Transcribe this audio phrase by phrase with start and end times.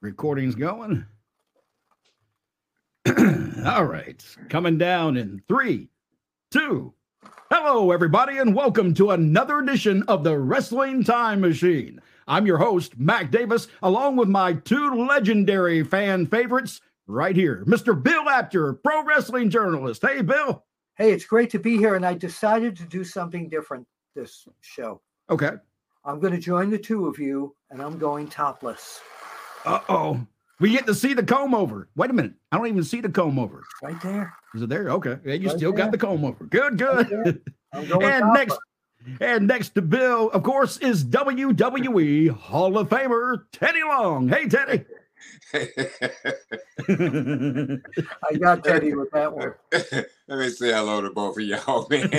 [0.00, 1.06] Recording's going.
[3.66, 4.24] All right.
[4.48, 5.90] Coming down in three,
[6.50, 6.94] two.
[7.50, 12.00] Hello, everybody, and welcome to another edition of the Wrestling Time Machine.
[12.26, 18.00] I'm your host, Mac Davis, along with my two legendary fan favorites right here Mr.
[18.00, 20.02] Bill Apter, pro wrestling journalist.
[20.02, 20.64] Hey, Bill.
[20.96, 25.00] Hey, it's great to be here, and I decided to do something different this show.
[25.30, 25.52] Okay.
[26.08, 29.00] I'm going to join the two of you, and I'm going topless.
[29.66, 30.26] Uh oh.
[30.58, 31.90] We get to see the comb over.
[31.96, 32.32] Wait a minute.
[32.50, 33.62] I don't even see the comb over.
[33.82, 34.32] Right there.
[34.54, 34.88] Is it there?
[34.88, 35.18] Okay.
[35.22, 35.84] Yeah, you Right still there.
[35.84, 36.46] got the comb over.
[36.46, 37.42] Good, good.
[37.74, 38.58] Right and next
[39.20, 44.28] and next to Bill, of course, is WWE Hall of Famer Teddy Long.
[44.28, 44.86] Hey, Teddy.
[45.54, 45.68] I
[48.38, 49.54] got Teddy with that one.
[49.72, 52.10] Let me say hello to both of y'all, man.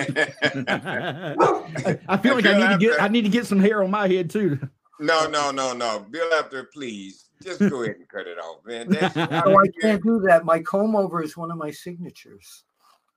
[2.08, 4.08] I feel like I need to get I need to get some hair on my
[4.08, 4.60] head too.
[5.00, 6.06] no, no, no, no.
[6.10, 7.26] Bill Apter, please.
[7.42, 8.90] Just go ahead and cut it off, man.
[8.90, 10.44] That's, No, I can't do that.
[10.44, 12.64] My comb over is one of my signatures.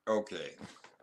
[0.06, 0.52] okay.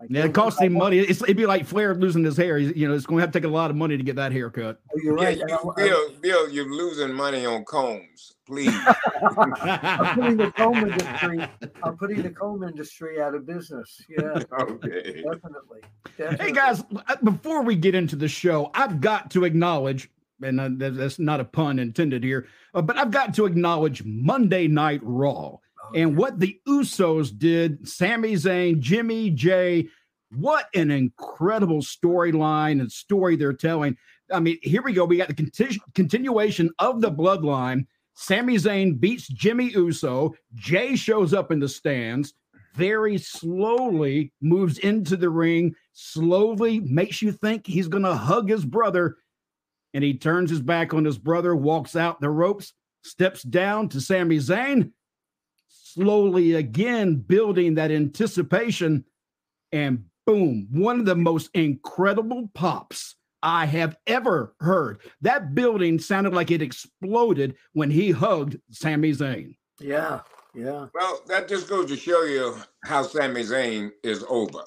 [0.02, 1.00] I Yeah, it costs him money.
[1.00, 2.58] It's, it'd be like Flair losing his hair.
[2.58, 4.16] He's, you know, it's going to have to take a lot of money to get
[4.16, 4.80] that haircut.
[4.94, 5.38] Oh, you're Yeah, right.
[5.38, 8.36] you, I- Bill, Bill, you're losing money on combs.
[8.48, 8.74] Please.
[9.38, 11.48] I'm putting the comb industry.
[11.84, 14.02] I'm putting the comb industry out of business.
[14.10, 15.22] Yeah, okay.
[15.24, 15.82] definitely.
[16.18, 20.10] Hey guys, uh, before we get into the show, I've got to acknowledge,
[20.42, 24.68] and uh, that's not a pun intended here, uh, but I've got to acknowledge Monday
[24.68, 25.58] Night Raw
[25.96, 27.88] and what the Usos did.
[27.88, 29.88] Sami Zayn, Jimmy Jey.
[30.32, 33.98] What an incredible storyline and story they're telling.
[34.32, 35.06] I mean, here we go.
[35.06, 37.88] We got the conti- continuation of the bloodline.
[38.14, 40.36] Sami Zayn beats Jimmy Uso.
[40.56, 42.34] Jey shows up in the stands,
[42.76, 48.66] very slowly moves into the ring, slowly makes you think he's going to hug his
[48.66, 49.18] brother.
[49.94, 52.74] And he turns his back on his brother, walks out the ropes,
[53.04, 54.92] steps down to Sami Zayn,
[55.70, 59.06] slowly again building that anticipation.
[59.72, 65.02] And boom, one of the most incredible pops I have ever heard.
[65.22, 69.56] That building sounded like it exploded when he hugged Sami Zayn.
[69.80, 70.22] Yeah,
[70.54, 70.88] yeah.
[70.94, 74.64] Well, that just goes to show you how Sami Zayn is over.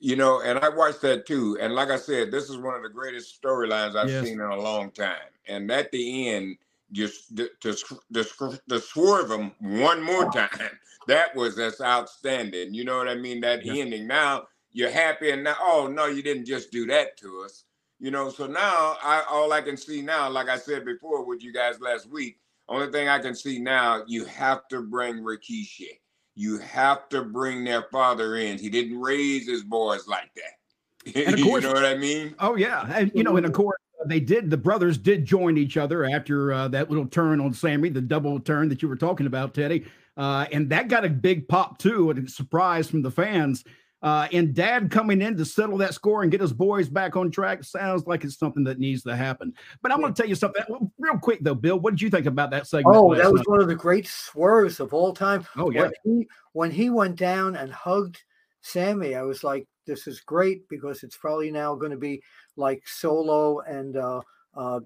[0.00, 1.58] You know, and I watched that too.
[1.60, 4.24] And like I said, this is one of the greatest storylines I've Yes.
[4.24, 5.28] seen in a long time.
[5.46, 6.56] And at the end,
[6.92, 7.74] just to, to,
[8.12, 10.48] to, to swerve him one more time,
[11.08, 12.74] that was that's outstanding.
[12.74, 13.40] You know what I mean?
[13.40, 13.82] That Yeah.
[13.82, 14.06] ending.
[14.06, 17.64] Now you're happy, and now, oh no, you didn't just do that to us.
[17.98, 21.42] You know, so now I all I can see now, like I said before with
[21.42, 22.38] you guys last week,
[22.68, 26.00] only thing I can see now, you have to bring Rikishi.
[26.34, 28.58] You have to bring their father in.
[28.58, 31.14] He didn't raise his boys like that.
[31.14, 32.34] And of course, you know what I mean?
[32.38, 33.76] Oh yeah, and you know, and of course
[34.06, 34.50] they did.
[34.50, 38.40] The brothers did join each other after uh, that little turn on Sami, the double
[38.40, 39.84] turn that you were talking about, Teddy,
[40.16, 43.64] uh, and that got a big pop too, and a surprise from the fans.
[44.02, 47.30] Uh, and Dad coming in to settle that score and get his boys back on
[47.30, 49.54] track sounds like it's something that needs to happen.
[49.80, 51.78] But I'm going to tell you something real quick though, Bill.
[51.78, 52.96] What did you think about that segment?
[52.96, 53.48] Oh, that was night?
[53.48, 55.46] one of the great swerves of all time.
[55.56, 58.20] oh yeah, When he, when he went down and hugged
[58.62, 62.22] Sami, I was like, this is great because it's probably now going to be
[62.56, 64.20] like Solo and uh,
[64.56, 64.80] uh,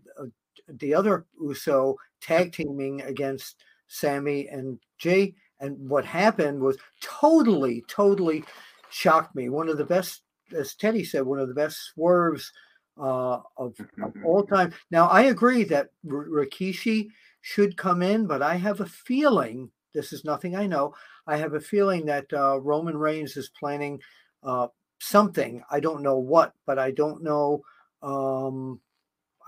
[0.69, 3.56] the other Uso tag teaming against
[3.88, 5.34] Sami and Jey.
[5.60, 8.44] And what happened was totally, totally
[8.91, 9.48] shocked me.
[9.48, 10.22] One of the best,
[10.56, 12.53] as Teddy said, one of the best swerves
[12.98, 14.72] uh, of, of all time.
[14.91, 17.08] Now, I agree that R- Rikishi
[17.43, 20.95] should come in, but I have a feeling this is nothing I know.
[21.27, 24.01] I have a feeling that uh, Roman Reigns is planning
[24.45, 24.69] uh,
[25.01, 25.62] something.
[25.71, 27.62] I don't know what, but I don't know.
[28.03, 28.81] Um,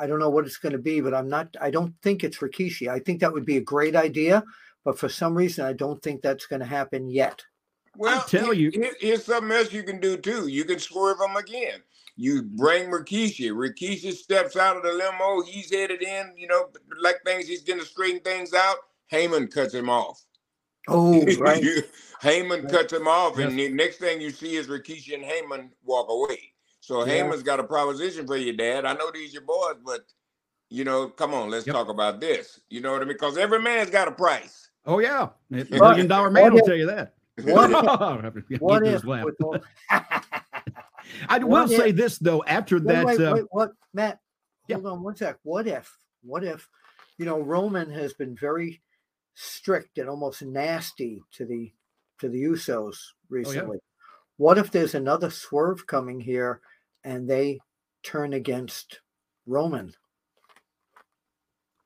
[0.00, 1.54] I don't know what it's going to be, but I'm not.
[1.60, 2.88] I don't think it's Rikishi.
[2.88, 4.42] I think that would be a great idea,
[4.84, 7.42] but for some reason, I don't think that's going to happen yet.
[7.97, 10.47] Well, I tell you- here- here's something else you can do too.
[10.48, 11.82] You can swerve them again.
[12.16, 13.50] You bring Rikishi.
[13.53, 15.42] Rikishi steps out of the limo.
[15.42, 16.32] He's headed in.
[16.37, 16.69] You know,
[17.00, 17.47] like things.
[17.47, 18.76] He's going to straighten things out.
[19.12, 20.25] Heyman cuts him off.
[20.88, 21.62] Oh, right.
[22.23, 22.69] Heyman Right.
[22.73, 23.50] cuts him off, Yes.
[23.50, 26.52] and the next thing you see is Rikishi and Heyman walk away.
[26.81, 27.23] So Yeah.
[27.23, 28.85] Heyman's got a proposition for you, Dad.
[28.85, 30.00] I know these your boys, but
[30.70, 31.75] you know, come on, let's Yep.
[31.75, 32.61] talk about this.
[32.69, 33.14] You know what I mean?
[33.14, 34.69] Because every man's got a price.
[34.87, 37.14] oh yeah, A million dollar man will tell you that.
[37.43, 37.70] What
[38.49, 39.05] Get What if?
[39.05, 39.25] laugh.
[39.25, 39.58] With all,
[41.29, 44.19] I will what if- say this though, after wait, that, wait, uh, wait, what, Matt?
[44.67, 44.76] yeah.
[44.76, 45.37] Hold on one sec.
[45.43, 45.94] What if?
[46.23, 46.69] What if?
[47.17, 48.81] You know, Roman has been very
[49.40, 51.73] strict and almost nasty to the
[52.19, 53.79] to the Usos oh, recently.
[54.37, 56.61] What if there's another swerve coming here,
[57.05, 57.61] and they
[58.02, 59.00] turn against
[59.46, 59.94] Roman?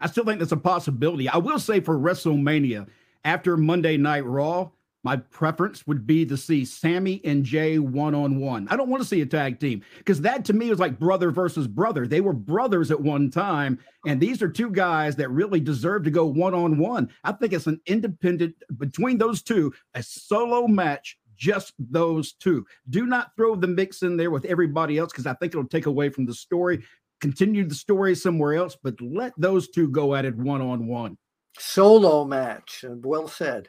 [0.00, 1.28] I still think that's a possibility.
[1.28, 2.88] I will say for WrestleMania
[3.24, 4.70] after Monday Night Raw,
[5.04, 8.68] my preference would be to see Sami and Jey one on one.
[8.70, 11.30] I don't want to see a tag team because that to me is like brother
[11.30, 12.06] versus brother.
[12.06, 16.10] They were brothers at one time, and these are two guys that really deserve to
[16.10, 17.10] go one on one.
[17.24, 22.64] I think it's an independent between those two, a solo match, just those two.
[22.88, 25.86] Do not throw the mix in there with everybody else because I think it'll take
[25.86, 26.84] away from the story.
[27.20, 31.18] Continue the story somewhere else, but let those two go at it one on one.
[31.58, 32.84] Solo match.
[32.88, 33.68] Uh, well said.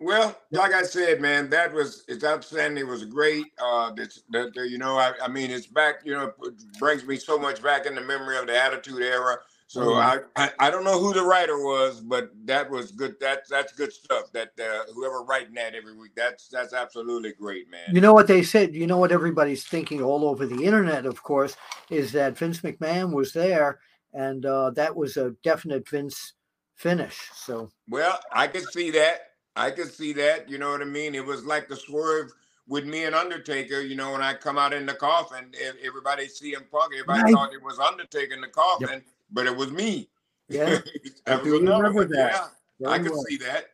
[0.00, 2.84] Well, like I said, man, that was it's outstanding.
[2.84, 3.44] It was great.
[3.62, 5.96] Uh, this, that, you know, I, I mean, it's back.
[6.04, 9.36] You know, it brings me so much back in the memory of the Attitude Era.
[9.66, 10.24] So mm-hmm.
[10.36, 13.14] I, I, I don't know who the writer was, but that was good.
[13.20, 14.32] That's that's good stuff.
[14.32, 17.94] That uh, whoever writing that every week, that's that's absolutely great, man.
[17.94, 18.74] You know what they said.
[18.74, 21.56] You know what everybody's thinking all over the internet, of course,
[21.90, 23.78] is that Vince McMahon was there,
[24.12, 26.32] and uh, that was a definite Vince
[26.74, 27.28] finish.
[27.34, 29.29] So well, I can see that.
[29.56, 30.48] I could see that.
[30.48, 31.14] You know what I mean?
[31.14, 32.30] It was like the swerve
[32.68, 33.80] with me and Undertaker.
[33.80, 35.52] You know, when I come out in the coffin,
[35.84, 36.92] everybody see him Punk.
[36.94, 37.32] Everybody right.
[37.32, 39.02] thought it was Undertaker in the coffin, yep.
[39.32, 40.08] but it was me.
[40.48, 40.78] Yeah,
[41.26, 42.50] I remember that.
[42.78, 43.66] Yeah, I could see that.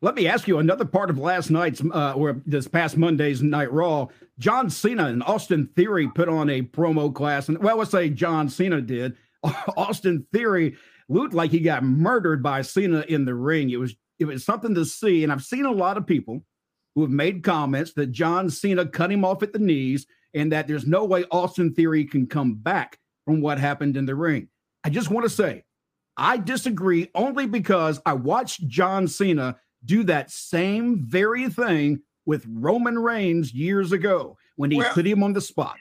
[0.00, 3.72] Let me ask you another part of last night's uh, or this past Monday's Night
[3.72, 4.08] Raw.
[4.38, 8.48] John Cena and Austin Theory put on a promo class, and well, let's say John
[8.48, 9.16] Cena did.
[9.76, 10.76] Austin Theory
[11.08, 13.70] looked like he got murdered by Cena in the ring.
[13.70, 15.22] It was it was something to see.
[15.22, 16.44] And I've seen a lot of people
[16.94, 20.66] who have made comments that John Cena cut him off at the knees and that
[20.66, 24.48] there's no way Austin Theory can come back from what happened in the ring.
[24.84, 25.64] I just want to say,
[26.16, 32.98] I disagree only because I watched John Cena do that same very thing with Roman
[32.98, 35.76] Reigns years ago when he well, put him on the spot.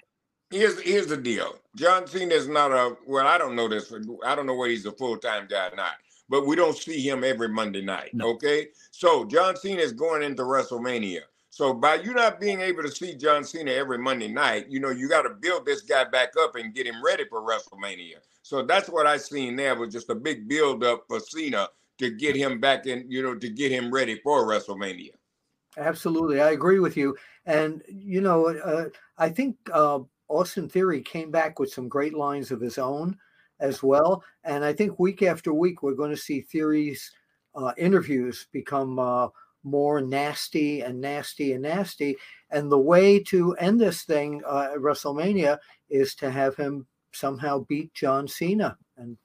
[0.49, 1.55] Here's here's the deal.
[1.75, 3.93] John Cena is not a well, I don't know this.
[4.25, 5.95] I don't know whether he's a full-time guy or not
[6.31, 8.13] but we don't see him every Monday night.
[8.13, 8.29] No.
[8.29, 8.69] Okay.
[8.91, 11.23] So John Cena is going into WrestleMania.
[11.49, 14.91] So by you not being able to see John Cena every Monday night, you know,
[14.91, 18.19] you got to build this guy back up and get him ready for WrestleMania.
[18.43, 21.67] So that's what I seen there was just a big build up for Cena
[21.97, 25.11] to get him back in, you know, to get him ready for WrestleMania.
[25.77, 26.39] Absolutely.
[26.39, 27.17] I agree with you.
[27.45, 28.85] And, you know, uh,
[29.17, 29.99] I think uh,
[30.29, 33.17] Austin Theory came back with some great lines of his own
[33.61, 34.23] as well.
[34.43, 37.11] And I think week after week, we're going to see theories,
[37.55, 39.29] uh, interviews become uh,
[39.63, 42.17] more nasty and nasty and nasty.
[42.49, 45.59] And the way to end this thing uh, at WrestleMania
[45.89, 48.77] is to have him somehow beat John Cena.
[48.97, 49.17] And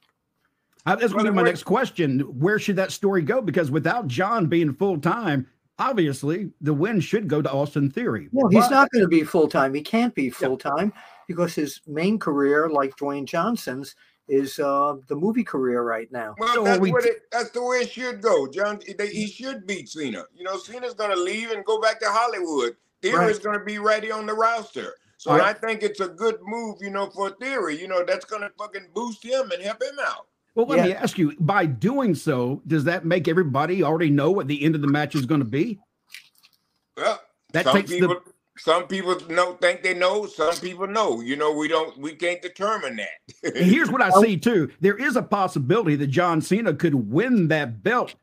[0.85, 2.19] uh, that's going to be my next question.
[2.39, 3.41] Where should that story go?
[3.41, 5.47] Because without John being full time,
[5.79, 8.29] obviously the win should go to Austin Theory.
[8.31, 9.73] Well, he's but, not going to be full time.
[9.73, 11.01] He can't be full time yeah.
[11.27, 13.95] because his main career, like Dwayne Johnson's,
[14.27, 16.35] is uh, the movie career right now.
[16.37, 18.47] Well, so that's, we t- it, that's the way it should go.
[18.47, 20.25] John, they, he should beat Cena.
[20.35, 22.75] You know, Cena's going to leave and go back to Hollywood.
[23.01, 23.29] Theory right.
[23.29, 24.95] is going to be ready on the roster.
[25.17, 25.41] So right.
[25.41, 27.79] I think it's a good move, you know, for Theory.
[27.79, 30.27] You know, that's going to fucking boost him and help him out.
[30.55, 30.85] Well, let yeah.
[30.85, 34.75] me ask you: by doing so, does that make everybody already know what the end
[34.75, 35.79] of the match is going to be?
[36.95, 37.21] Well,
[37.53, 41.21] that takes people, the some people know think they know some people know.
[41.21, 43.55] You know we don't we can't determine that.
[43.55, 44.71] Here's what i see too.
[44.79, 48.15] There is a possibility that john cena could win that belt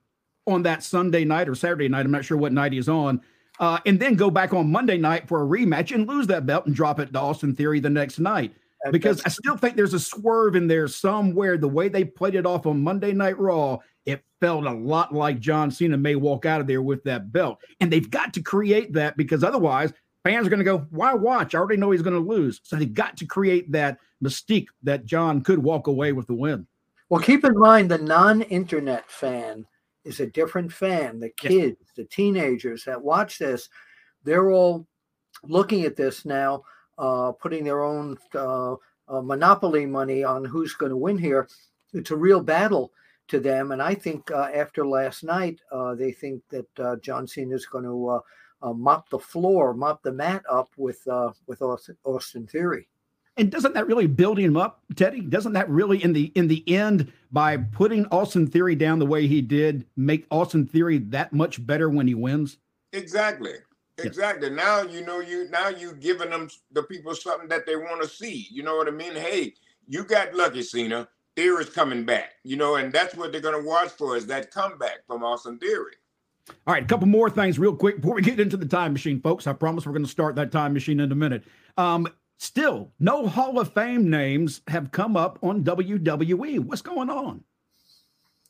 [0.47, 2.05] on that sunday night or saturday night.
[2.05, 3.21] I'm not sure what night he's on
[3.61, 6.67] uh, and then go back on monday night for a rematch and lose that belt
[6.67, 8.55] and drop it to austin theory the next night.
[8.91, 11.57] Because i still think there's a swerve in there somewhere.
[11.57, 15.41] The way they played it off on monday night raw it felt a lot like
[15.41, 17.59] John Cena may walk out of there with that belt.
[17.81, 19.93] And they've got to create that because otherwise
[20.25, 21.55] fans are going to go, why watch?
[21.55, 22.61] I already know he's going to lose.
[22.65, 26.67] So they got to create that mystique that John could walk away with the win.
[27.11, 29.67] Well, keep in mind the non internet fan
[30.05, 31.21] is a different fan.
[31.21, 31.91] The kids, yes.
[31.97, 33.69] the teenagers that watch this,
[34.25, 34.87] they're all
[35.45, 36.63] looking at this now,
[36.99, 38.73] uh, putting their own uh,
[39.09, 41.49] uh, monopoly money on who's going to win here.
[41.93, 42.93] It's a real battle
[43.29, 43.73] to them.
[43.73, 47.67] And I think uh, after last night, uh, they think that uh, John Cena is
[47.67, 48.21] going to
[48.65, 52.89] uh, mop the floor, mop the mat up with uh, with Austin Theory.
[53.37, 55.21] And doesn't that really build him up, Teddy?
[55.21, 59.27] Doesn't that really, in the in the end, by putting Austin Theory down the way
[59.27, 62.59] he did, make Austin Theory that much better when he wins?
[62.93, 63.55] Exactly.
[63.99, 64.49] Exactly.
[64.49, 64.55] Yeah.
[64.55, 68.09] Now you know you now you giving them the people something that they want to
[68.09, 68.47] see.
[68.51, 69.15] You know what I mean?
[69.15, 69.55] Hey,
[69.87, 71.09] you got lucky, Cena.
[71.37, 72.35] Theory's coming back.
[72.45, 75.95] You know, and that's what they're gonna watch for is that comeback from Austin Theory.
[76.67, 79.21] All right, a couple more things real quick before we get into the time machine,
[79.21, 79.47] folks.
[79.47, 81.45] I promise we're going to start that time machine in a minute.
[81.79, 82.07] Um,
[82.39, 86.59] still, no Hall of Fame names have come up on WWE.
[86.61, 87.43] What's going on?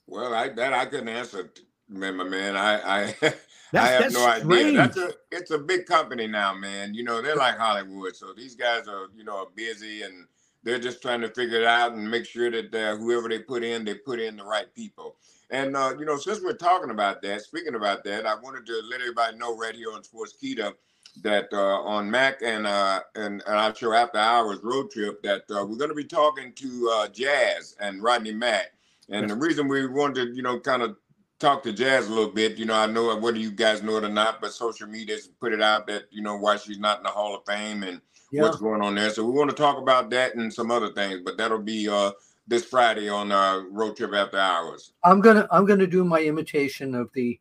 [0.07, 1.51] Well, I that I couldn't answer,
[1.89, 2.17] man.
[2.17, 3.15] Man, I I
[3.75, 4.45] I have no strange.
[4.45, 4.73] idea.
[4.73, 6.95] That's a it's a big company now, man.
[6.95, 10.27] You know, they're like Hollywood, so these guys are you know busy and
[10.65, 13.63] they're just trying to figure it out and make sure that uh, whoever they put
[13.63, 15.17] in, they put in the right people.
[15.55, 18.83] And uh, you know, since we're talking about that, speaking about that, I wanted to
[18.91, 20.75] let everybody know right here on Sportskeeda
[21.23, 25.43] that uh, on Mac and uh, and, and our show After Hours Road Trip that
[25.49, 28.73] uh, we're going to be talking to uh, Jazz and Rodney Mack.
[29.11, 30.97] And the reason we wanted to, you know, kind of
[31.39, 34.05] talk to Jazz a little bit, you know, I know whether you guys know it
[34.05, 36.99] or not, but social media has put it out that you know why she's not
[36.99, 38.01] in the Hall of Fame and
[38.33, 38.43] yeah.
[38.43, 39.11] what's going on there.
[39.11, 42.11] So we want to talk about that and some other things, but that'll be uh,
[42.47, 44.93] this Friday on uh, Road Trip After Hours.
[45.03, 47.39] I'm gonna I'm gonna do my imitation of the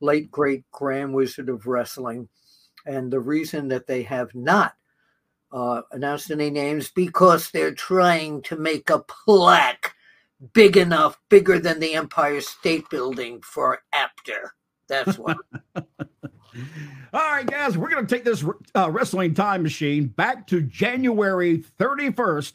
[0.00, 2.28] late great Grand Wizard of Wrestling,
[2.86, 4.74] and the reason that they have not
[5.52, 9.94] uh, announced any names because they're trying to make a plaque
[10.52, 14.54] big enough, bigger than the Empire State Building for Apter.
[14.88, 15.36] That's what.
[17.14, 18.44] All right, guys, we're going to take this
[18.74, 22.54] uh, wrestling time machine back to January 31st,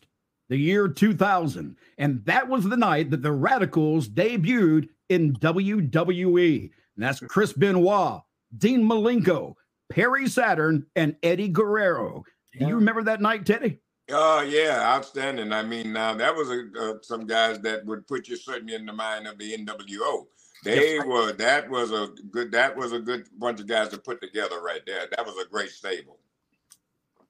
[0.50, 1.76] the year 2000.
[1.98, 6.62] And that was the night that the Radicalz debuted in WWE.
[6.96, 8.22] And that's Chris Benoit,
[8.58, 9.54] Dean Malenko,
[9.90, 12.24] Perry Saturn, and Eddie Guerrero.
[12.58, 13.80] Do you remember that night, Teddy?
[14.10, 15.52] Oh yeah, outstanding.
[15.52, 18.86] I mean, now that was a, uh, some guys that would put you certainly in
[18.86, 20.28] the mind of the NWO.
[20.64, 21.06] They yes.
[21.06, 24.62] were that was a good that was a good bunch of guys to put together
[24.62, 25.08] right there.
[25.16, 26.20] That was a great stable.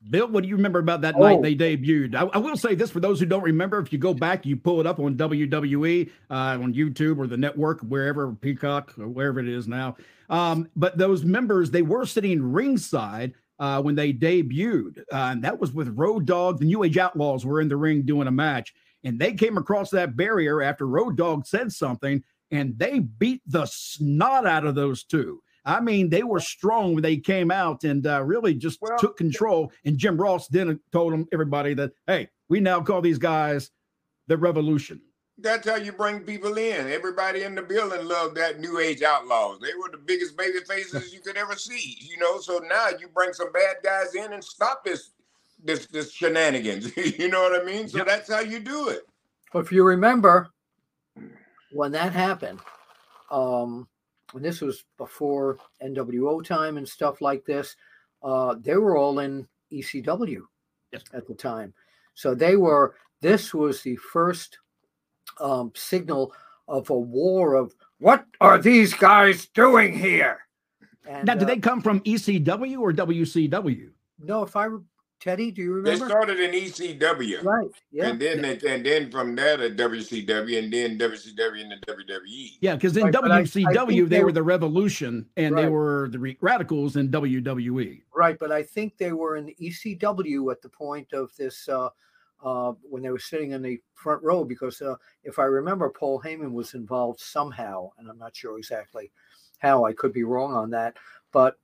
[0.09, 1.21] Bill, what do you remember about that oh.
[1.21, 2.15] night they debuted?
[2.15, 4.55] I, I, will say this for those who don't remember, if you go back, you
[4.55, 9.39] pull it up on WWE, uh, on YouTube or the network, wherever, Peacock, or wherever
[9.39, 9.95] it is now.
[10.29, 14.99] Um, but those members, they were sitting ringside uh, when they debuted.
[15.11, 16.59] Uh, and that was with Road Dogg.
[16.59, 18.73] The New Age Outlaws were in the ring doing a match.
[19.03, 23.65] And they came across that barrier after Road Dogg said something, and they beat the
[23.65, 25.41] snot out of those two.
[25.67, 29.17] I mean, they were strong when they came out and uh, really just well, took
[29.17, 29.69] control.
[29.83, 33.69] And Jim Ross then told them everybody that, hey, we now call these guys
[34.27, 35.01] the Revolution.
[35.37, 36.87] That's how you bring people in.
[36.87, 39.59] Everybody in the building loved that New Age Outlaws.
[39.59, 41.97] They were the biggest baby faces you could ever see.
[41.99, 45.11] You know, so now you bring some bad guys in and stop this
[45.63, 46.95] this this shenanigans.
[47.19, 47.89] you know what I mean?
[47.89, 48.07] So yep.
[48.07, 49.01] that's how you do it.
[49.53, 50.49] If you remember
[51.71, 52.61] when that happened,
[53.29, 53.87] um,
[54.33, 57.75] and this was before NWO time and stuff like this,
[58.23, 60.41] uh, they were all in ECW
[60.91, 61.03] yes.
[61.13, 61.73] at the time.
[62.13, 64.57] So they were, this was the first
[65.39, 66.33] um, signal
[66.67, 70.39] of a war of what are these guys doing here?
[71.07, 73.89] And, now, did uh, they come from ECW or WCW?
[74.19, 74.67] No, if I
[75.19, 76.05] Teddy, do you remember?
[76.05, 77.67] They started in ECW, right?
[77.91, 81.77] Yeah, and then they, and then from there to WCW, and then WCW and the
[81.87, 82.57] WWE.
[82.61, 85.63] Yeah, because in right, WCW I, I they, they, were the Revolution, and right.
[85.63, 88.01] they were the Radicalz in WWE.
[88.13, 91.89] Right, but I think they were in ECW at the point of this uh,
[92.43, 96.21] uh, when they were sitting in the front row, because uh, if I remember, Paul
[96.21, 99.11] Heyman was involved somehow, and I'm not sure exactly
[99.57, 99.83] how.
[99.83, 100.95] I could be wrong on that,
[101.31, 101.57] but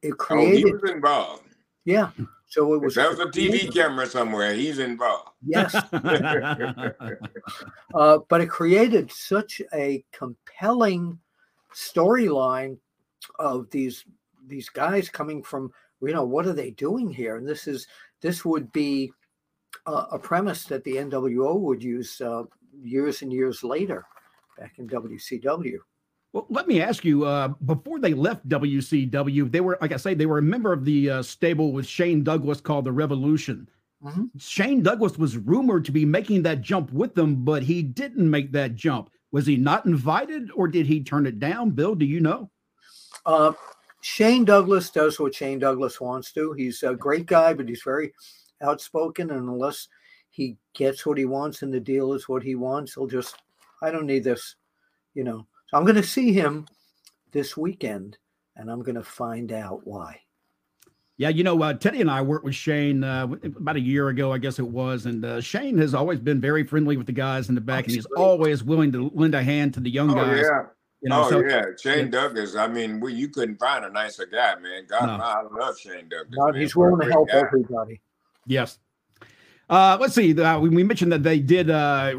[0.00, 0.64] it created.
[0.64, 1.42] Oh, he was involved.
[1.84, 2.10] Yeah.
[2.48, 2.94] So it was.
[2.94, 4.54] That was a TV camera somewhere.
[4.54, 5.30] He's involved.
[5.46, 5.74] Yes.
[7.94, 11.18] uh, but it created such a compelling
[11.74, 12.78] storyline
[13.38, 14.04] of these
[14.46, 17.86] these guys coming from you know what are they doing here and this is
[18.20, 19.12] this would be
[19.86, 22.44] uh, a premise that the nwo would use uh,
[22.82, 24.06] years and years later
[24.56, 25.78] back in wcw
[26.32, 27.24] well, let me ask you.
[27.24, 30.84] Uh, before they left WCW, they were, like I say, they were a member of
[30.84, 33.68] the uh, stable with Shane Douglas called the Revolution.
[34.04, 34.24] Mm-hmm.
[34.38, 38.52] Shane Douglas was rumored to be making that jump with them, but he didn't make
[38.52, 39.10] that jump.
[39.32, 41.70] Was he not invited, or did he turn it down?
[41.70, 42.50] Bill, do you know?
[43.26, 43.52] Uh,
[44.00, 46.52] Shane Douglas does what Shane Douglas wants to.
[46.52, 48.12] He's a great guy, but he's very
[48.62, 49.88] outspoken, and unless
[50.30, 53.36] he gets what he wants and the deal is what he wants, he'll just,
[53.82, 54.54] I don't need this,
[55.14, 55.46] you know.
[55.68, 56.66] So I'm going to see him
[57.32, 58.16] this weekend
[58.56, 60.20] and I'm going to find out why.
[61.18, 64.32] Yeah, you know, uh, Teddy and I worked with Shane uh, about a year ago,
[64.32, 67.48] I guess it was, and uh, Shane has always been very friendly with the guys
[67.48, 68.22] in the back, oh, and he's great.
[68.22, 70.44] always willing to lend a hand to the young oh, guys.
[70.48, 70.62] Yeah.
[71.00, 72.10] You know, oh so, yeah, Shane yeah.
[72.10, 72.54] Douglas.
[72.54, 74.86] I mean, we, you couldn't find a nicer guy, man.
[74.88, 75.24] God, no.
[75.24, 76.36] I love Shane Douglas.
[76.36, 77.38] God, he's willing to help guy.
[77.38, 78.00] everybody.
[78.46, 78.78] Yes.
[79.68, 80.40] Uh, let's see.
[80.40, 82.14] Uh, we mentioned that they did uh,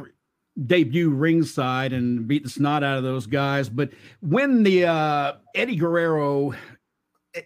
[0.66, 3.70] debut ringside and beat the snot out of those guys.
[3.70, 6.54] But when the uh, Eddie Guerrero,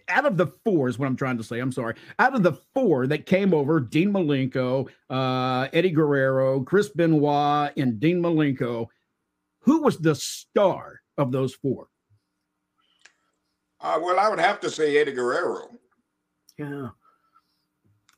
[0.08, 1.58] out of the four is what I'm trying to say.
[1.60, 1.94] I'm sorry.
[2.18, 8.00] Out of the four that came over, Dean Malenko, uh, Eddie Guerrero, Chris Benoit, and
[8.00, 8.86] Dean Malenko,
[9.60, 11.88] who was the star of those four?
[13.80, 15.68] Uh, well, I would have to say Eddie Guerrero.
[16.58, 16.88] Yeah.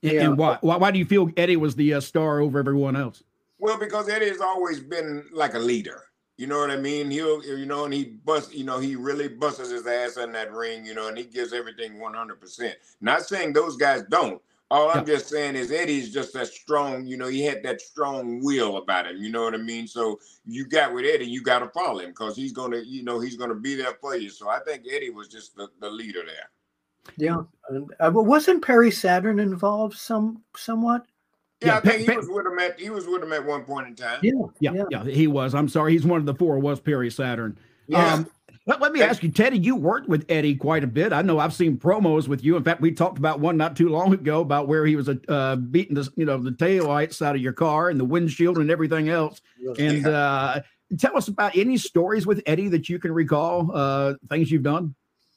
[0.03, 0.21] And, Yeah.
[0.27, 0.77] and why, why?
[0.77, 3.23] Why do you feel Eddie was the uh, star over everyone else?
[3.59, 6.03] Well, because Eddie has always been like a leader.
[6.37, 7.11] You know what I mean?
[7.11, 10.53] He'll, you know, and he bust, you know, he really busts his ass in that
[10.53, 12.73] ring, you know, and he gives everything 100%.
[13.01, 14.41] Not saying those guys don't.
[14.71, 18.43] All I'm just saying is Eddie's just that strong, you know, he had that strong
[18.43, 19.17] will about him.
[19.17, 19.87] You know what I mean?
[19.87, 23.05] So you got with Eddie, you got to follow him because he's going to, you
[23.05, 24.29] know, he's going to be there for you.
[24.29, 26.51] So I think Eddie was just the, the leader there.
[27.17, 27.43] Yeah.
[27.71, 31.07] And, uh, wasn't Perry Saturn involved some somewhat?
[31.61, 33.45] Yeah, Yeah, I think Pe- he was with him at he was with him at
[33.45, 34.19] one point in time.
[34.23, 34.33] Yeah.
[34.61, 34.85] Yeah, Yeah.
[34.91, 35.55] yeah, he was.
[35.55, 36.59] I'm sorry, he's one of the four.
[36.59, 37.59] Was Perry Saturn?
[37.89, 38.15] Yeah.
[38.15, 38.31] Um,
[38.67, 39.59] let, let me ask you, Teddy.
[39.59, 41.13] You worked with Eddie quite a bit.
[41.13, 42.57] I know I've seen promos with you.
[42.57, 45.57] In fact, we talked about one not too long ago about where he was uh,
[45.57, 48.71] beating the you know the tail lights out of your car and the windshield and
[48.71, 49.41] everything else.
[49.79, 50.61] And uh,
[50.99, 53.71] tell us about any stories with Eddie that you can recall.
[53.73, 54.95] Uh, things you've done.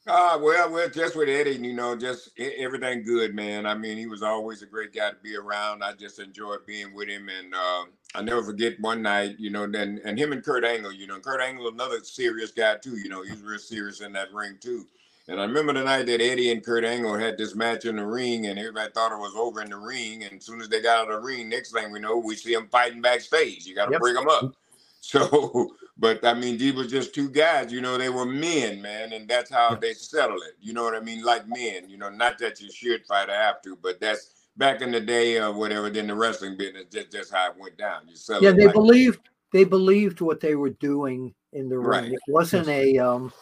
[0.09, 3.67] Uh, well, well, just with Eddie, you know, just everything good, man.
[3.67, 5.83] I mean, he was always a great guy to be around.
[5.83, 7.83] I just enjoyed being with him, and uh,
[8.15, 11.19] I never forget one night, you know, then and him and Kurt Angle, you know,
[11.19, 12.97] Kurt Angle, another serious guy too.
[12.97, 14.87] You know, he was real serious in that ring too.
[15.27, 18.05] And I remember the night that Eddie and Kurt Angle had this match in the
[18.05, 20.23] ring, and everybody thought it was over in the ring.
[20.23, 22.35] And as soon as they got out of the ring, next thing we know, we
[22.35, 23.67] see them fighting backstage.
[23.67, 24.01] You got to Yep.
[24.01, 24.53] bring them up.
[25.01, 29.11] So, but I mean, these were just two guys, you know, they were men, man,
[29.11, 30.55] and that's how they settle it.
[30.61, 31.23] You know what I mean?
[31.23, 34.81] Like men, you know, not that you should fight or have to, but that's back
[34.81, 38.07] in the day or whatever, then the wrestling business, just, just how it went down.
[38.07, 39.19] You settle Yeah, they like- believed
[39.51, 41.87] they believed what they were doing in the ring.
[41.87, 42.11] Right.
[42.13, 43.33] It wasn't a um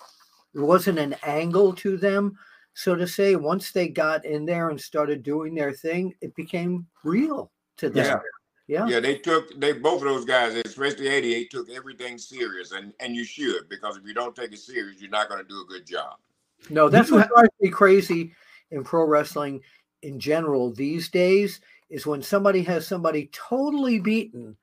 [0.56, 2.38] it wasn't an angle to them,
[2.74, 3.36] so to say.
[3.36, 8.06] Once they got in there and started doing their thing, it became real to them.
[8.06, 8.20] Yeah.
[8.68, 8.86] Yeah.
[8.88, 13.16] Yeah, they took they both of those guys, especially 88, took everything serious, and and
[13.16, 15.66] you should because if you don't take it serious, you're not going to do a
[15.66, 16.18] good job.
[16.70, 18.34] No, that's what ha- drives me crazy
[18.72, 19.62] in pro wrestling
[20.02, 24.58] in general these days is when somebody has somebody totally beaten,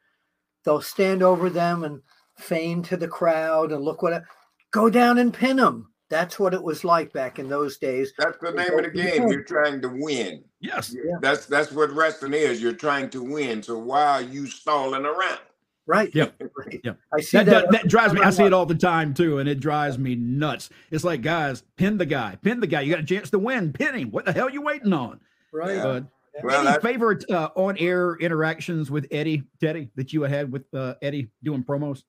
[0.64, 2.03] they'll stand over them and
[2.37, 4.21] feign to the crowd and look what I,
[4.71, 5.90] go down and pin them.
[6.11, 8.12] That's what it was like back in those days.
[8.19, 9.29] That's the name of the game.
[9.29, 10.45] You're trying to win.
[10.61, 10.95] Yes.
[10.95, 11.17] Yeah.
[11.21, 12.61] That's that's what wrestling is.
[12.62, 13.62] You're trying to win.
[13.62, 15.38] So why are you stalling around?
[15.87, 16.11] Right.
[16.14, 16.29] Yeah.
[16.57, 16.81] Right.
[16.85, 16.93] Yeah.
[17.12, 17.62] I see That, that.
[17.64, 18.21] that, that drives me.
[18.21, 20.71] I see it all the time too, and it drives me nuts.
[20.90, 22.83] It's like, guys, pin the guy, pin the guy.
[22.83, 23.73] You got a chance to win.
[23.73, 24.11] Pin him.
[24.11, 25.21] What the hell are you waiting on?
[25.53, 25.77] Right.
[25.77, 25.83] Yeah.
[25.83, 26.05] But
[26.45, 30.95] Well, any that- favorite uh, on-air interactions with Eddie, Teddy, that you had with uh,
[31.03, 32.03] Eddie doing promos?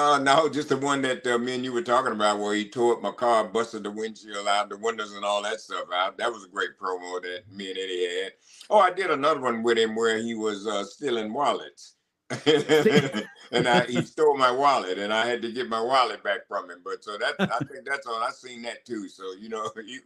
[0.00, 2.66] Uh, no, just the one that uh, me and you were talking about, where he
[2.66, 6.16] tore up my car, busted the windshield out, the windows, and all that stuff out.
[6.16, 8.32] That was a great promo that me and Eddie had.
[8.70, 11.96] Oh, I did another one with him where he was uh, stealing wallets,
[12.30, 16.70] and I, he stole my wallet, and I had to get my wallet back from
[16.70, 16.80] him.
[16.82, 18.22] But so that I think that's all.
[18.22, 19.06] I seen that too.
[19.06, 19.98] So you know, he,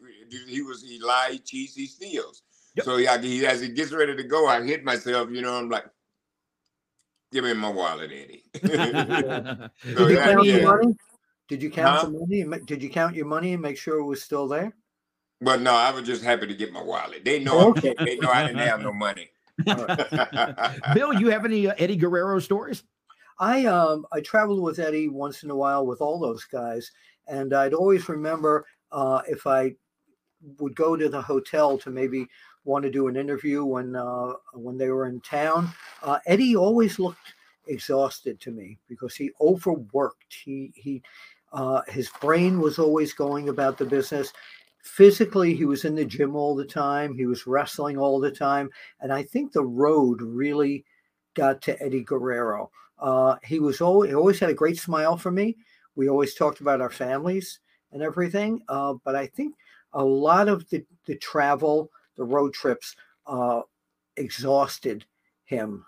[0.48, 2.42] he was he lie, he cheats, he steals.
[2.74, 2.85] Yep.
[2.85, 5.30] So yeah, he, as he gets ready to go, I hit myself.
[5.30, 5.85] You know, I'm like,
[7.35, 8.44] give me my wallet, Eddie.
[8.55, 8.70] Did
[9.97, 10.57] So you that- count yeah.
[10.57, 10.97] your money?
[11.49, 12.05] Did you count Huh?
[12.07, 12.40] the money?
[12.40, 14.75] and Did you count your money and make sure it was still there?
[15.42, 17.23] But no, I was just happy to get my wallet.
[17.25, 17.94] They know, Okay.
[17.99, 19.29] they know I didn't have no money.
[20.94, 22.83] Bill, you have any uh, Eddie Guerrero stories?
[23.38, 26.90] I um I traveled with Eddie once in a while with all those guys,
[27.27, 29.75] and I'd always remember uh, if I
[30.61, 32.27] would go to the hotel to maybe
[32.64, 35.70] want to do an interview when uh, when they were in town.
[36.03, 37.35] Uh, Eddie always looked
[37.66, 40.35] exhausted to me because he overworked.
[40.44, 41.03] He he
[41.53, 44.33] uh, his brain was always going about the business.
[44.83, 47.14] Physically, he was in the gym all the time.
[47.14, 50.85] He was wrestling all the time, and I think the road really
[51.35, 52.70] got to Eddie Guerrero.
[52.98, 55.57] Uh, he was always, he always had a great smile for me.
[55.96, 57.61] We always talked about our families
[57.92, 58.62] and everything.
[58.68, 59.55] Uh, but I think
[59.92, 62.94] a lot of the, the travel, the road trips,
[63.27, 63.62] uh,
[64.16, 65.05] exhausted
[65.44, 65.85] him.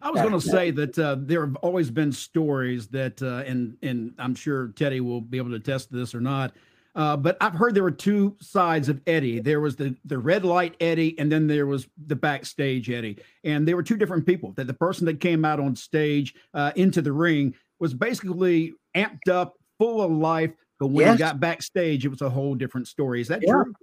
[0.00, 3.76] I was going to say that uh, there have always been stories that, uh, and
[3.82, 6.54] and I'm sure Teddy will be able to test this or not.
[6.94, 9.40] Uh, but I've heard there were two sides of Eddie.
[9.40, 13.66] There was the the red light Eddie, and then there was the backstage Eddie, and
[13.66, 14.52] they were two different people.
[14.52, 19.28] That the person that came out on stage uh, into the ring was basically amped
[19.30, 21.14] up, full of life, but when Yes.
[21.14, 23.20] he got backstage, it was a whole different story.
[23.20, 23.52] Is that Yeah.
[23.52, 23.74] true?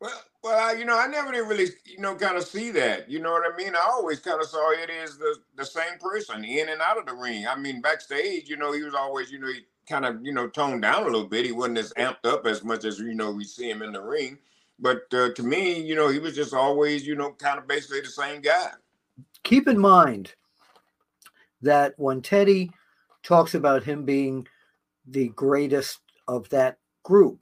[0.00, 3.10] Well, well, I, you know, I never did really, you know, kind of see that.
[3.10, 3.74] You know what I mean?
[3.74, 7.06] I always kind of saw it as the the same person in and out of
[7.06, 7.46] the ring.
[7.48, 10.46] I mean, backstage, you know, he was always, you know, he kind of, you know,
[10.46, 11.46] toned down a little bit.
[11.46, 14.02] He wasn't as amped up as much as you know we see him in the
[14.02, 14.36] ring.
[14.78, 18.02] But uh, to me, you know, he was just always, you know, kind of basically
[18.02, 18.72] the same guy.
[19.44, 20.34] Keep in mind
[21.62, 22.70] that when Teddy
[23.22, 24.46] talks about him being
[25.06, 27.40] the greatest of that group.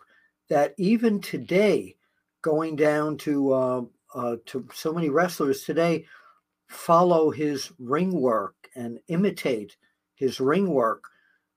[0.48, 1.96] That even today,
[2.42, 3.82] going down to uh,
[4.14, 6.04] uh, to so many wrestlers today,
[6.68, 9.76] follow his ring work and imitate
[10.14, 11.04] his ring work.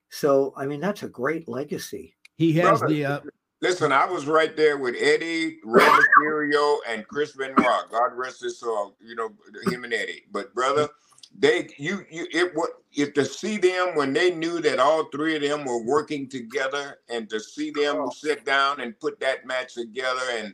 [0.10, 2.16] So, I mean, that's a great legacy.
[2.36, 3.06] He has Brother, the.
[3.06, 3.20] Uh...
[3.62, 7.90] Listen, I was right there with Eddie, Rey Mysterio, and Chris Benoit.
[7.90, 8.96] God rest his soul.
[9.02, 9.32] You know
[9.72, 10.24] him and Eddie.
[10.32, 10.90] But brother,
[11.38, 15.36] they you you it what if to see them when they knew that all three
[15.36, 18.10] of them were working together, and to see them oh.
[18.10, 20.54] sit down and put that match together, and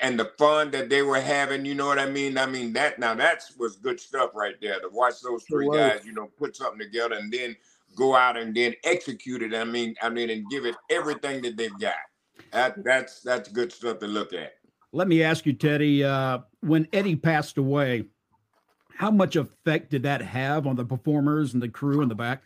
[0.00, 2.38] and the fun that they were having, you know what I mean?
[2.38, 6.00] I mean that now that's was good stuff right there to watch those three guys,
[6.04, 7.56] you know, put something together and then
[7.96, 9.54] go out and then execute it.
[9.54, 11.94] I mean, I mean, and give it everything that they've got.
[12.52, 14.54] That that's that's good stuff to look at.
[14.92, 18.04] Let me ask you, Teddy, uh, when Eddie passed away,
[18.94, 22.44] how much effect did that have on the performers and the crew in the back?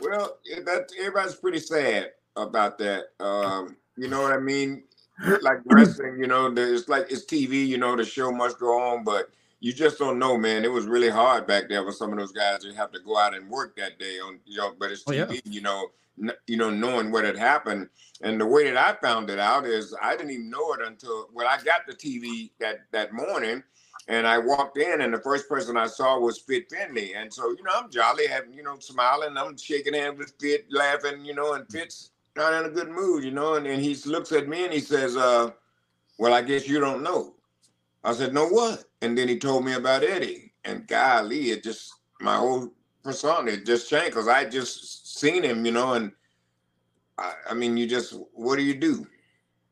[0.00, 3.06] Well, that everybody's pretty sad about that.
[3.18, 4.84] Um, you know what I mean?
[5.42, 9.04] Like wrestling, you know, it's like it's TV, you know, the show must go on,
[9.04, 10.64] but you just don't know, man.
[10.64, 13.16] It was really hard back there for some of those guys to have to go
[13.16, 15.40] out and work that day on, you know, but it's TV, oh, yeah.
[15.44, 15.88] you know,
[16.20, 17.88] n- you know, knowing what had happened.
[18.22, 21.28] And the way that I found it out is I didn't even know it until
[21.32, 23.62] well, I got the TV that that morning
[24.08, 27.12] and I walked in and the first person I saw was Fit Finlay.
[27.14, 30.66] And so, you know, I'm jolly, having, you know, smiling, I'm shaking hands with Fit,
[30.70, 33.54] laughing, you know, and Fit's not in a good mood, you know.
[33.54, 35.50] And, and he looks at me and he says, uh,
[36.18, 37.34] Well, I guess you don't know.
[38.02, 38.84] I said, No, what?
[39.02, 40.52] And then he told me about Eddie.
[40.64, 45.64] And golly, it just, my whole persona it just changed because I just seen him,
[45.66, 45.92] you know.
[45.92, 46.12] And
[47.18, 49.06] I, I, mean, you just, what do you do?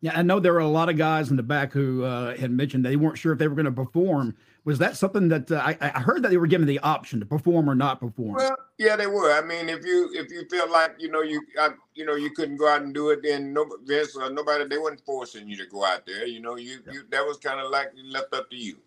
[0.03, 2.51] Yeah, I know there were a lot of guys in the back who uh, had
[2.51, 5.57] mentioned they weren't sure if they were going to perform was that something that uh,
[5.57, 8.35] I, I heard that they were given the option to perform or not perform?
[8.35, 9.33] Well, yeah, they were.
[9.33, 12.31] I mean, if you if you felt like you know you I, you know you
[12.31, 15.57] couldn't go out and do it, then no Vince or nobody they weren't forcing you
[15.57, 16.27] to go out there.
[16.27, 16.93] You know, you, yeah.
[16.93, 18.79] you that was kind of like left up to you.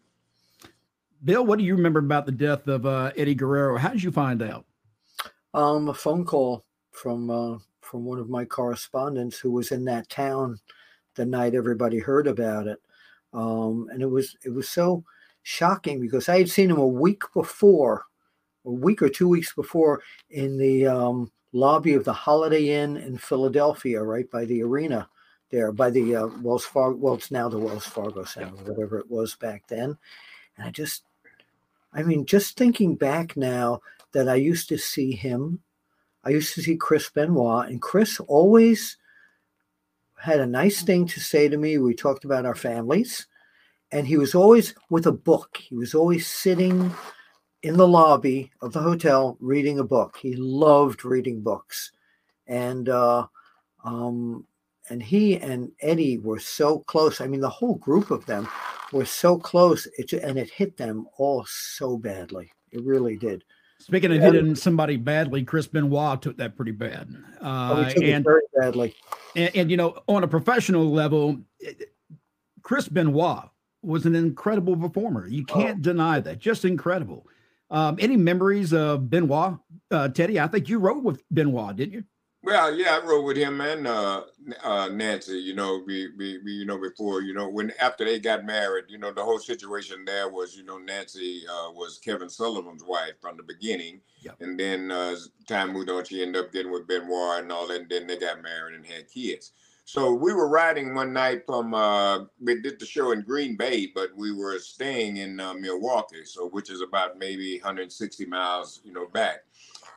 [1.24, 3.78] Bill, what do you remember about the death of uh, Eddie Guerrero?
[3.78, 4.66] How did you find out?
[5.54, 10.10] Um, a phone call from uh, from one of my correspondents who was in that
[10.10, 10.58] town
[11.16, 12.80] the night everybody heard about it,
[13.34, 15.04] um, and it was it was so
[15.46, 18.06] shocking because I had seen him a week before,
[18.66, 23.16] a week or two weeks before, in the um, lobby of the Holiday Inn in
[23.16, 25.08] Philadelphia, right by the arena
[25.52, 26.98] there, by the uh, Wells Fargo.
[26.98, 29.96] Well, it's now the Wells Fargo Center, whatever it was back then.
[30.58, 31.04] And I just,
[31.94, 33.82] I mean, just thinking back now
[34.14, 35.60] that I used to see him,
[36.24, 38.98] I used to see Chris Benoit, and Chris always
[40.20, 41.78] had a nice thing to say to me.
[41.78, 43.28] We talked about our families
[43.96, 45.58] and he was always with a book.
[45.58, 46.94] He was always sitting
[47.64, 50.18] in the lobby of the hotel reading a book.
[50.22, 51.94] He loved reading books,
[52.46, 53.28] and uh,
[53.86, 54.46] um,
[54.90, 57.22] and he and Eddie were so close.
[57.22, 58.50] I mean, the whole group of them
[58.92, 62.52] were so close, it, and it hit them all so badly.
[62.72, 63.46] It really did.
[63.80, 68.42] Speaking of hitting somebody badly, Chris Benoit took that pretty bad, uh, oh, and very
[68.60, 68.94] badly.
[69.38, 71.40] And, and you know, on a professional level,
[72.62, 73.50] Chris Benoit
[73.86, 75.28] was an incredible performer.
[75.28, 75.82] You can't oh.
[75.82, 76.40] deny that.
[76.40, 77.28] Just incredible.
[77.70, 79.58] Um, any memories of Benoit,
[79.92, 80.40] uh, Teddy?
[80.40, 82.04] I think you wrote with Benoit, didn't you?
[82.46, 84.22] Well, yeah, I rode with him and uh,
[84.64, 85.40] uh, Nancy.
[85.40, 88.86] You know, we, we, we, you know, before you know, when after they got married,
[88.88, 93.14] you know, the whole situation there was, you know, Nancy uh, was Kevin Sullivan's wife
[93.20, 94.36] from the beginning, yep.
[94.42, 95.16] and then uh,
[95.48, 98.18] time moved on, she ended up getting with Benoit and all, that, and then they
[98.18, 99.54] got married and had kids.
[99.88, 103.92] So we were riding one night from uh, we did the show in Green Bay,
[103.94, 108.92] but we were staying in uh, Milwaukee, so which is about maybe 160 miles, you
[108.92, 109.42] know, back.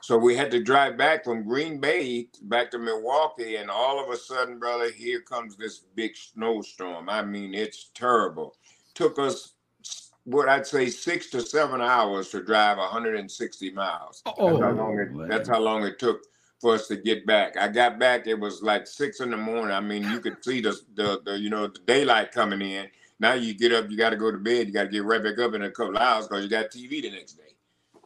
[0.03, 4.11] So we had to drive back from Green Bay back to Milwaukee, and all of
[4.11, 7.09] a sudden, brother, here comes this big snowstorm.
[7.09, 8.57] I mean, it's terrible.
[8.93, 9.55] Took us
[10.25, 14.23] what I'd say six to seven hours to drive 160 miles.
[14.27, 16.27] Oh, that's how long it, that's how long it took
[16.61, 17.57] for us to get back.
[17.57, 18.27] I got back.
[18.27, 19.75] It was like six in the morning.
[19.75, 22.89] I mean, you could see the the, the you know the daylight coming in.
[23.21, 24.69] Now you get up, you got to go to bed.
[24.69, 27.03] You got to get right back up in a couple hours because you got TV
[27.03, 27.43] the next day.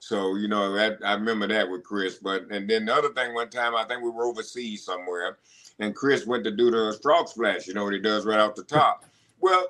[0.00, 2.16] So you know that I remember that with Chris.
[2.16, 5.38] But and then the other thing, one time I think we were overseas somewhere,
[5.78, 7.66] and Chris went to do the frog splash.
[7.66, 9.04] You know what he does right off the top.
[9.40, 9.66] Well,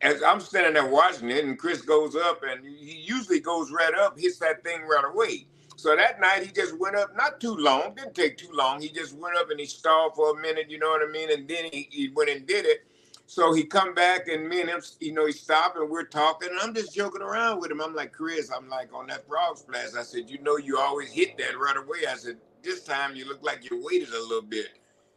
[0.00, 3.94] as I'm standing there watching it, and Chris goes up, and he usually goes right
[3.94, 5.46] up, hits that thing right away.
[5.78, 8.82] So that night he just went up, not too long, didn't take too long.
[8.82, 11.32] He just went up and he stalled for a minute, you know what I mean?
[11.32, 12.84] And then he, he went and did it.
[13.26, 16.50] So he come back and me and him, you know, he stopped and we're talking.
[16.50, 17.80] And I'm just joking around with him.
[17.80, 19.94] I'm like, Chris, I'm like on that frog splash.
[19.98, 22.00] I said, you know, you always hit that right away.
[22.10, 24.68] I said, this time you look like you waited a little bit.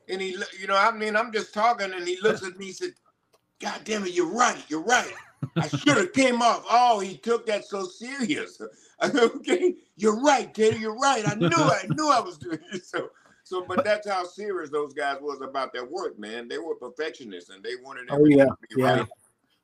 [0.09, 2.75] And he, you know, I mean, I'm just talking, and he looks at me, and
[2.75, 2.93] said,
[3.59, 5.13] "God damn it, you're right, you're right.
[5.55, 8.61] I should have came off." Oh, he took that so serious.
[9.15, 11.27] okay, you're right, Teddy, you're right.
[11.27, 12.85] I knew, I knew I was doing it.
[12.85, 13.09] So,
[13.43, 16.47] so, but that's how serious those guys was about their work, man.
[16.47, 18.45] They were perfectionists, and they wanted oh, yeah,
[18.77, 18.99] yeah.
[18.99, 19.07] Right.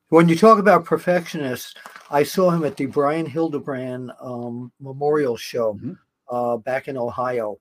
[0.10, 1.76] When you talk about perfectionists,
[2.10, 5.94] I saw him at the Brian Hildebrand um, Memorial Show mm-hmm.
[6.30, 7.60] uh, back in Ohio,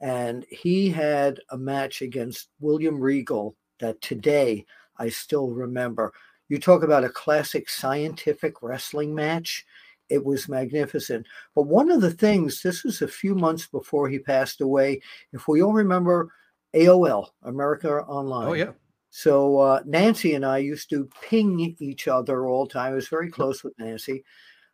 [0.00, 4.64] and he had a match against William Regal that today
[4.96, 6.12] I still remember.
[6.50, 9.64] You talk about a classic scientific wrestling match.
[10.08, 11.24] It was magnificent.
[11.54, 15.00] But one of the things, this was a few months before he passed away.
[15.32, 16.32] If we all remember
[16.74, 18.48] AOL, America Online.
[18.48, 18.72] Oh, yeah.
[19.10, 22.92] So uh, Nancy and I used to ping each other all the time.
[22.92, 24.24] I was very close with Nancy.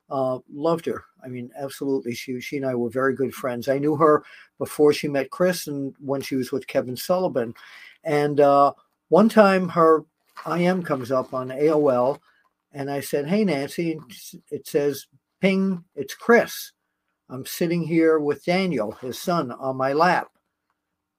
[0.08, 1.04] Uh, loved her.
[1.22, 2.14] I mean, absolutely.
[2.14, 3.68] She she and I were very good friends.
[3.68, 4.24] I knew her
[4.58, 7.54] before she met Chris, and when she was with Kevin Sullivan.
[8.04, 8.72] And uh,
[9.08, 10.04] one time, her
[10.46, 12.18] IM comes up on AOL,
[12.72, 13.98] and I said, "Hey, Nancy,"
[14.50, 15.06] it says,
[15.40, 16.72] "Ping, it's Chris."
[17.28, 20.28] I'm sitting here with Daniel, his son, on my lap.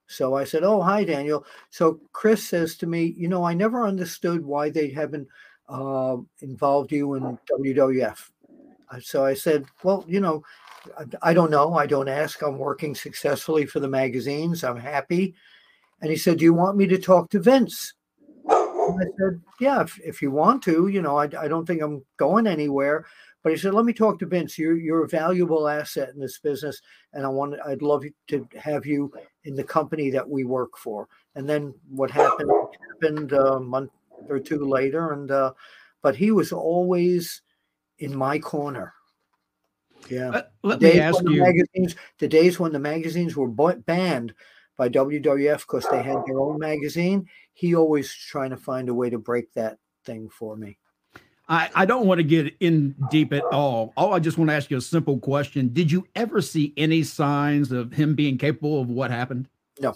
[0.07, 1.45] So I said, Oh, hi, Daniel.
[1.69, 5.27] So Chris says to me, You know, I never understood why they haven't
[5.67, 8.29] uh, involved you in WWF.
[9.01, 10.43] So I said, Well, you know,
[10.97, 11.73] I, I don't know.
[11.73, 12.41] I don't ask.
[12.41, 14.63] I'm working successfully for the magazines.
[14.63, 15.35] I'm happy.
[16.01, 17.93] And he said, Do you want me to talk to Vince?
[18.87, 21.81] And I said, Yeah, if, if you want to, you know, I, I don't think
[21.81, 23.05] I'm going anywhere.
[23.43, 24.57] But he said, "Let me talk to Vince.
[24.57, 26.81] You're you're a valuable asset in this business,
[27.13, 29.09] and I want I'd love to have you
[29.45, 32.51] in the company that we work for." And then what happened
[32.91, 33.91] happened a month
[34.27, 35.53] or two later, and uh,
[36.01, 37.41] but he was always
[37.99, 38.93] in my corner.
[40.09, 40.29] Yeah.
[40.29, 41.41] Let, let me ask you.
[41.41, 44.33] Magazines, the days when the magazines were banned
[44.77, 49.09] by WWF because they had their own magazine, he always trying to find a way
[49.09, 50.77] to break that thing for me.
[51.49, 53.93] I, I don't want to get in deep at all.
[53.95, 55.69] All I just want to ask you a simple question.
[55.71, 59.47] Did you ever see any signs of him being capable of what happened?
[59.79, 59.95] No.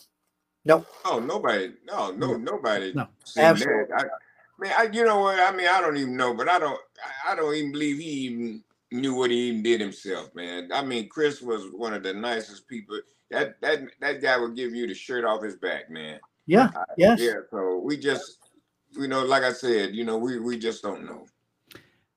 [0.63, 0.86] No.
[1.06, 1.74] Oh, nobody.
[1.86, 2.94] No, no, nobody.
[2.94, 3.08] No.
[3.38, 3.86] Absolutely.
[3.89, 3.98] That.
[3.98, 5.39] I, I mean, I, you know what?
[5.39, 6.80] I mean, I don't even know, but I don't.
[7.28, 10.70] I don't even believe he even knew what he even did himself, man.
[10.72, 13.00] I mean, Chris was one of the nicest people.
[13.32, 16.20] That that that guy will give you the shirt off his back, man.
[16.46, 16.70] Yeah.
[16.76, 17.20] Uh, yes.
[17.20, 17.41] Yeah.
[17.50, 18.39] So we just,
[18.91, 21.26] you know, like I said, you know, we we just don't know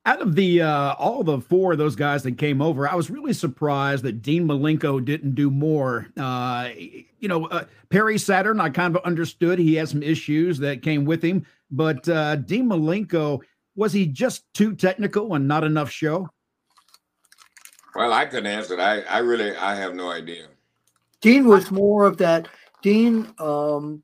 [0.07, 3.11] out of the uh, all the four of those guys that came over, I was
[3.11, 6.09] really surprised that Dean Malenko didn't do more.
[6.17, 10.83] Uh, you know, uh, Perry Saturn, I kind of understood he had some issues that
[10.83, 13.41] came with him, but uh, Dean Malenko
[13.77, 16.29] was he just too technical and not enough show?
[17.95, 19.07] Well, I couldn't answer that.
[19.09, 20.49] I, I really, I have no idea.
[21.25, 22.49] Dean was more of that.
[22.83, 24.03] Dean um,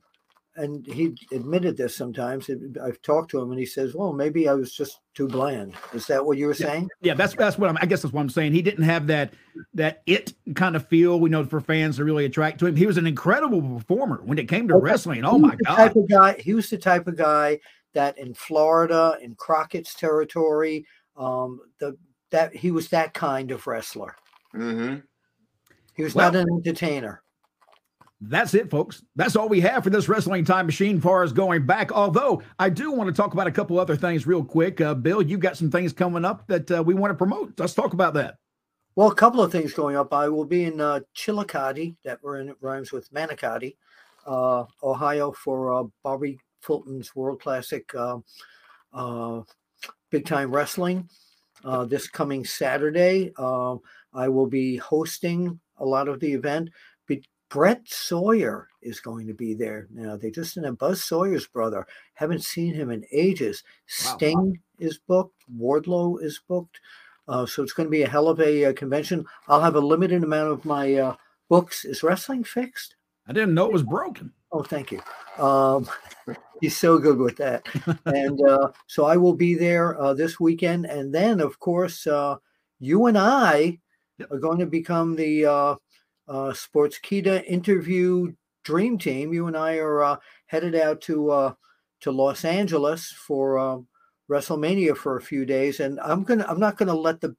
[0.57, 2.49] and he admitted this sometimes.
[2.83, 6.07] I've talked to him, and he says, "Well, maybe I was just too bland." Is
[6.07, 6.89] that what you were saying?
[7.03, 7.77] Yeah, that's that's what I'm.
[7.83, 8.55] I guess that's what I'm saying.
[8.55, 9.35] He didn't have that
[9.75, 11.21] that it kind of feel.
[11.21, 12.75] We know for fans to really attract to him.
[12.75, 14.83] He was an incredible performer when it came to okay.
[14.83, 15.23] wrestling.
[15.27, 15.77] Oh my god!
[15.77, 16.37] Type of guy.
[16.39, 17.61] He was the type of guy
[17.93, 20.87] that in Florida, in Crockett's territory,
[21.19, 21.99] um, the
[22.31, 24.17] that he was that kind of wrestler.
[24.55, 25.01] Mm-hmm.
[25.95, 27.23] He was well, not an entertainer
[28.21, 29.03] that's it, folks.
[29.17, 31.91] That's all we have for this wrestling time machine far as going back.
[31.91, 34.81] Although I do want to talk about a couple other things real quick.
[34.81, 37.55] Uh, Bill, you've got some things coming up that uh, we want to promote.
[37.59, 38.37] Let's talk about that.
[38.95, 40.13] Well, a couple of things going up.
[40.13, 43.77] I will be in uh, Chillicothe, that we're in, it rhymes with Manicotti,
[44.27, 48.19] uh, Ohio, for uh, Bobby Fulton's World Classic uh,
[48.93, 49.43] uh,
[50.11, 51.09] Big Time Wrestling
[51.65, 53.33] uh, this coming Saturday.
[54.13, 56.71] I will be hosting a lot of the event.
[57.51, 60.17] Brett Sawyer is going to be there now.
[60.17, 61.85] They just in a Buzz Sawyer's brother.
[62.15, 63.65] Haven't seen him in ages.
[64.05, 64.15] Wow.
[64.17, 65.43] Sting is booked.
[65.59, 66.81] Wardlow is booked.
[67.29, 69.27] Uh, so it's going to be a hell of a uh, convention.
[69.49, 71.17] I'll have a limited amount of my uh,
[71.49, 71.85] books.
[71.85, 72.95] Is wrestling fixed?
[73.27, 74.33] I didn't know it was broken.
[74.53, 75.01] Oh, thank you.
[75.37, 75.89] Um,
[76.61, 77.67] he's so good with that.
[78.07, 80.87] and uh, so I will be there uh, this weekend.
[80.87, 82.37] And then, of course, uh,
[82.79, 83.81] you and I
[84.21, 84.31] yep.
[84.31, 85.75] are going to become the uh,
[86.29, 88.33] Sportskeeda interview
[88.65, 89.33] dream team.
[89.33, 91.55] You and I are uh, headed out to uh,
[92.03, 93.79] to Los Angeles for uh,
[94.31, 97.35] WrestleMania for a few days, and I'm gonna I'm not gonna let the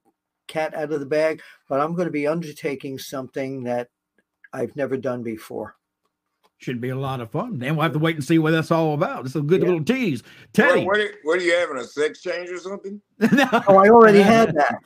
[0.48, 3.88] cat out of the bag, but I'm going to be undertaking something that
[4.52, 5.76] I've never done before.
[6.62, 7.58] Should be a lot of fun.
[7.58, 9.26] Then we'll have to wait and see what that's all about.
[9.26, 9.66] It's a good Yeah.
[9.70, 10.22] little tease.
[10.52, 10.84] Teddy.
[10.84, 11.76] what, are- what are you having?
[11.76, 13.00] A sex change or something?
[13.68, 14.78] Oh, I already had that.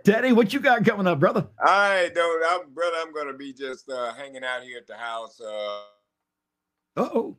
[0.04, 1.46] Teddy, what you got coming up, brother?
[1.60, 2.96] All right, though, I'm, brother.
[3.00, 5.38] I'm gonna be just uh, hanging out here at the house.
[5.40, 5.80] Uh,
[6.96, 7.36] Uh-oh.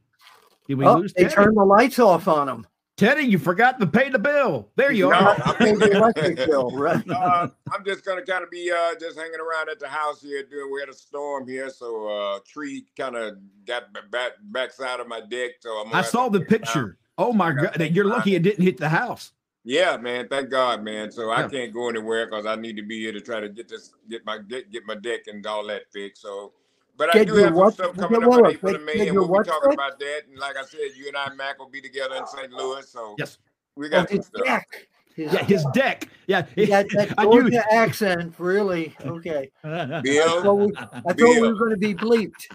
[0.67, 1.35] Did we Oh, lose they Teddy?
[1.35, 2.67] turned the lights off on him.
[2.95, 4.69] Teddy, you forgot to pay the bill.
[4.75, 5.35] There you No, are.
[5.43, 7.03] I'm Paid the electric bill, right?
[7.09, 10.43] uh, I'm just gonna kind of be uh, just hanging around at the house here.
[10.43, 15.07] Doing we had a storm here, so uh, tree kind of got back backside of
[15.07, 15.51] my deck.
[15.61, 15.93] So I'm.
[15.93, 16.59] I saw the take it out.
[16.73, 16.97] picture.
[17.17, 17.73] Oh my god.
[17.75, 19.31] take You're lucky it didn't hit the house.
[19.63, 20.27] Yeah, man.
[20.27, 21.09] Thank God, man.
[21.11, 23.69] So I can't go anywhere because I need to be here to try to get
[23.69, 26.21] this, get my get, get my deck and all that fixed.
[26.21, 26.51] So,
[26.97, 28.45] but I Get do your have some stuff coming up what?
[28.45, 29.73] in April and May, get and we'll be talking fixed?
[29.73, 30.21] about that.
[30.29, 32.51] And like I said, you and I, Mac, will be together in St.
[32.51, 32.87] Louis.
[32.87, 33.37] So Yes.
[33.75, 34.45] we Oh, got some his stuff.
[34.45, 34.87] deck.
[35.15, 36.09] His, Yeah, his deck.
[36.27, 36.45] Yeah.
[36.55, 38.95] he had that I knew- Georgia accent, really.
[39.05, 39.51] Okay.
[39.63, 42.47] I Bill, thought we, I thought we were going to be bleeped.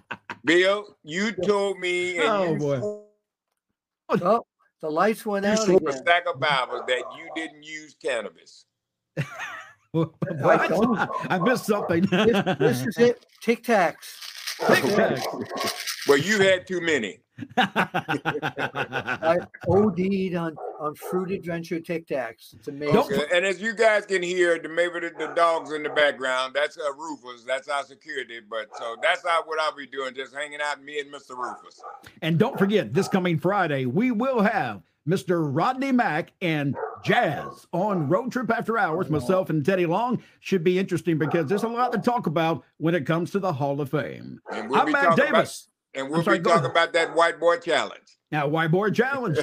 [0.45, 2.79] Bill, you told me, Oh, you boy.
[2.81, 3.05] swore
[4.11, 4.47] Oh,
[4.81, 8.65] the lights went you out swore a stack of Bibles that you didn't use cannabis.
[9.93, 10.11] What?
[10.45, 11.09] I.
[11.31, 12.03] I missed something.
[12.05, 13.25] This, this is it.
[13.41, 14.21] Tic Tacs.
[14.67, 15.21] Tic
[16.07, 17.21] Well, you had too many.
[17.57, 19.37] I
[19.69, 22.55] OD'd on, on Fruit Adventure Tic Tacs.
[22.55, 22.97] It's amazing.
[22.97, 26.55] Okay, And as you guys can hear, the, maybe the, the dogs in the background,
[26.55, 27.45] that's uh, Rufus.
[27.45, 28.41] That's our security.
[28.49, 31.37] But so that's not what I'll be doing, just hanging out, me and Mr.
[31.37, 31.81] Rufus.
[32.23, 35.49] and don't forget, this coming Friday, we will have Mr.
[35.51, 39.09] Rodney Mack and Jazz on Road Trip After Hours.
[39.09, 42.95] Myself and Teddy Long should be interesting because there's a lot to talk about when
[42.95, 44.41] it comes to the Hall of Fame.
[44.53, 45.69] And we'll I'm be Mac Davis.
[45.95, 48.19] about, and we'll sorry, be talking about that white boy challenge.
[48.31, 49.39] Now, Whiteboard Challenge.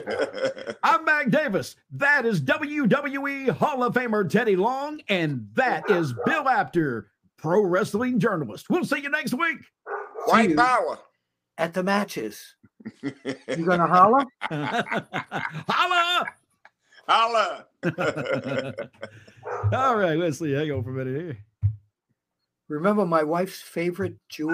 [0.83, 1.75] I'm Mac Davis.
[1.91, 8.19] That is WWE Hall of Famer Teddy Long, and that is Bill Apter, pro wrestling
[8.19, 8.69] journalist.
[8.69, 9.57] We'll see you next week.
[10.25, 10.55] white you.
[10.55, 10.99] power.
[11.57, 12.55] At the matches.
[13.01, 14.25] You going to holler?
[15.67, 16.25] Holla!
[17.07, 17.65] Holla.
[19.71, 20.51] All right, let's see.
[20.51, 21.37] Hang on for a minute here.
[22.67, 24.53] Remember my wife's favorite Jewish